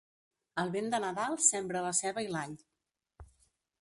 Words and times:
Al 0.61 0.71
vent 0.75 0.87
de 0.93 1.01
Nadal 1.03 1.37
sembra 1.49 1.85
la 1.89 1.93
ceba 2.01 2.25
i 2.29 2.33
l'all. 2.33 2.57